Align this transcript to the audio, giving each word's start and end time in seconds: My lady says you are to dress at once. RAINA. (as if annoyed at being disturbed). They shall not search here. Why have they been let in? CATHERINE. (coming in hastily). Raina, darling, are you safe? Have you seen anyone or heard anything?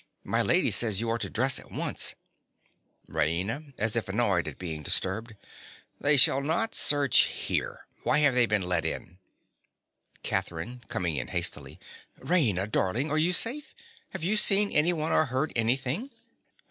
My 0.23 0.41
lady 0.41 0.71
says 0.71 0.99
you 0.99 1.11
are 1.11 1.19
to 1.19 1.29
dress 1.29 1.59
at 1.59 1.69
once. 1.71 2.15
RAINA. 3.07 3.75
(as 3.77 3.95
if 3.95 4.09
annoyed 4.09 4.47
at 4.47 4.57
being 4.57 4.81
disturbed). 4.81 5.35
They 5.99 6.17
shall 6.17 6.41
not 6.41 6.73
search 6.73 7.25
here. 7.25 7.85
Why 8.01 8.17
have 8.21 8.33
they 8.33 8.47
been 8.47 8.63
let 8.63 8.83
in? 8.83 9.19
CATHERINE. 10.23 10.81
(coming 10.87 11.17
in 11.17 11.27
hastily). 11.27 11.79
Raina, 12.19 12.65
darling, 12.67 13.11
are 13.11 13.19
you 13.19 13.31
safe? 13.31 13.75
Have 14.09 14.23
you 14.23 14.37
seen 14.37 14.71
anyone 14.71 15.11
or 15.11 15.25
heard 15.25 15.53
anything? 15.55 16.09